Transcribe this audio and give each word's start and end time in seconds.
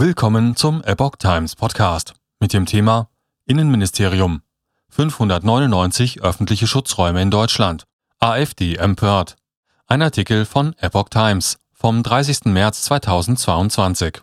Willkommen 0.00 0.54
zum 0.54 0.84
Epoch 0.84 1.16
Times 1.16 1.56
Podcast 1.56 2.14
mit 2.38 2.52
dem 2.52 2.66
Thema 2.66 3.08
Innenministerium. 3.46 4.42
599 4.90 6.22
öffentliche 6.22 6.68
Schutzräume 6.68 7.20
in 7.20 7.32
Deutschland. 7.32 7.82
AfD 8.20 8.76
empört. 8.76 9.34
Ein 9.88 10.02
Artikel 10.02 10.44
von 10.44 10.76
Epoch 10.78 11.08
Times 11.08 11.58
vom 11.72 12.04
30. 12.04 12.44
März 12.44 12.84
2022. 12.84 14.20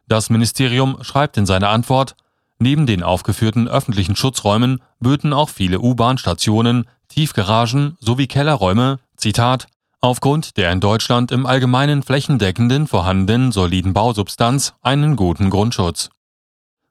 Das 0.10 0.30
Ministerium 0.30 0.98
schreibt 1.04 1.38
in 1.38 1.46
seiner 1.46 1.70
Antwort, 1.70 2.18
neben 2.60 2.86
den 2.86 3.02
aufgeführten 3.02 3.70
öffentlichen 3.70 4.18
Schutzräumen 4.18 4.82
böten 5.00 5.32
auch 5.32 5.48
viele 5.48 5.80
U-Bahn-Stationen, 5.80 6.86
Tiefgaragen 7.08 7.96
sowie 8.02 8.28
Kellerräume, 8.28 9.00
Zitat, 9.16 9.68
aufgrund 10.02 10.58
der 10.58 10.72
in 10.72 10.80
Deutschland 10.80 11.32
im 11.32 11.46
allgemeinen 11.46 12.04
flächendeckenden 12.04 12.88
vorhandenen 12.88 13.52
soliden 13.52 13.94
Bausubstanz 13.94 14.74
einen 14.82 15.16
guten 15.16 15.50
Grundschutz. 15.50 16.10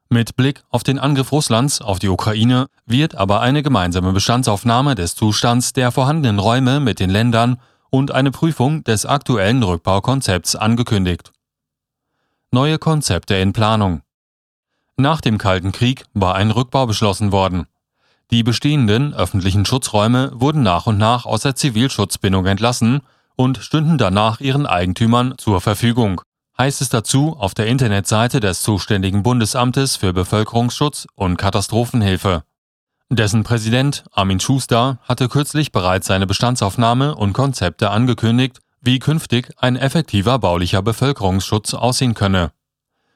Mit 0.09 0.37
Blick 0.37 0.63
auf 0.69 0.83
den 0.83 0.99
Angriff 0.99 1.31
Russlands 1.31 1.81
auf 1.81 1.99
die 1.99 2.07
Ukraine 2.07 2.67
wird 2.85 3.15
aber 3.15 3.41
eine 3.41 3.61
gemeinsame 3.61 4.13
Bestandsaufnahme 4.13 4.95
des 4.95 5.15
Zustands 5.15 5.73
der 5.73 5.91
vorhandenen 5.91 6.39
Räume 6.39 6.79
mit 6.79 6.99
den 6.99 7.09
Ländern 7.09 7.59
und 7.89 8.11
eine 8.11 8.31
Prüfung 8.31 8.83
des 8.85 9.05
aktuellen 9.05 9.63
Rückbaukonzepts 9.63 10.55
angekündigt. 10.55 11.33
Neue 12.51 12.79
Konzepte 12.79 13.35
in 13.35 13.51
Planung. 13.51 14.01
Nach 14.95 15.19
dem 15.19 15.37
Kalten 15.37 15.73
Krieg 15.73 16.05
war 16.13 16.35
ein 16.35 16.51
Rückbau 16.51 16.85
beschlossen 16.85 17.31
worden. 17.31 17.67
Die 18.29 18.43
bestehenden 18.43 19.13
öffentlichen 19.13 19.65
Schutzräume 19.65 20.31
wurden 20.33 20.61
nach 20.61 20.85
und 20.85 20.97
nach 20.97 21.25
aus 21.25 21.41
der 21.41 21.55
Zivilschutzbindung 21.55 22.45
entlassen 22.45 23.01
und 23.37 23.59
stünden 23.59 23.97
danach 23.97 24.41
ihren 24.41 24.65
Eigentümern 24.65 25.35
zur 25.37 25.61
Verfügung, 25.61 26.21
heißt 26.57 26.81
es 26.81 26.89
dazu 26.89 27.37
auf 27.39 27.53
der 27.53 27.67
Internetseite 27.67 28.41
des 28.41 28.63
zuständigen 28.63 29.23
Bundesamtes 29.23 29.95
für 29.95 30.11
Bevölkerungsschutz 30.11 31.07
und 31.15 31.37
Katastrophenhilfe. 31.37 32.43
Dessen 33.09 33.43
Präsident 33.43 34.03
Armin 34.11 34.41
Schuster 34.41 34.99
hatte 35.03 35.29
kürzlich 35.29 35.71
bereits 35.71 36.07
seine 36.07 36.27
Bestandsaufnahme 36.27 37.15
und 37.15 37.31
Konzepte 37.31 37.91
angekündigt, 37.91 38.59
wie 38.81 38.99
künftig 38.99 39.51
ein 39.57 39.77
effektiver 39.77 40.39
baulicher 40.39 40.81
Bevölkerungsschutz 40.81 41.73
aussehen 41.73 42.13
könne. 42.13 42.51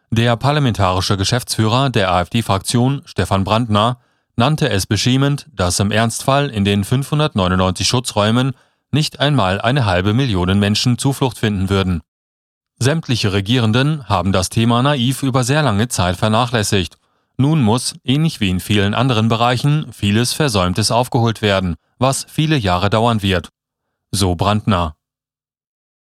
Der 0.10 0.38
parlamentarische 0.38 1.18
Geschäftsführer 1.18 1.90
der 1.90 2.12
AfD-Fraktion 2.14 3.02
Stefan 3.06 3.44
Brandner 3.44 3.98
nannte 4.42 4.72
es 4.72 4.88
beschämend, 4.88 5.46
dass 5.54 5.80
im 5.80 5.92
Ernstfall 5.92 6.50
in 6.50 6.66
den 6.66 6.84
599 6.84 7.88
Schutzräumen 7.88 8.54
nicht 8.92 9.20
einmal 9.20 9.62
eine 9.62 9.86
halbe 9.86 10.16
Million 10.16 10.58
Menschen 10.58 10.98
Zuflucht 10.98 11.38
finden 11.38 11.70
würden. 11.70 12.02
Sämtliche 12.80 13.34
Regierenden 13.34 14.10
haben 14.10 14.32
das 14.32 14.50
Thema 14.50 14.82
naiv 14.82 15.22
über 15.22 15.44
sehr 15.44 15.62
lange 15.62 15.90
Zeit 15.90 16.18
vernachlässigt. 16.18 16.96
Nun 17.38 17.62
muss, 17.62 17.94
ähnlich 18.04 18.40
wie 18.40 18.50
in 18.50 18.60
vielen 18.60 18.96
anderen 18.96 19.28
Bereichen, 19.28 19.94
vieles 19.94 20.34
Versäumtes 20.34 20.90
aufgeholt 20.90 21.44
werden, 21.44 21.76
was 22.00 22.26
viele 22.28 22.58
Jahre 22.58 22.90
dauern 22.90 23.22
wird. 23.22 23.50
So 24.10 24.34
Brandner. 24.34 24.96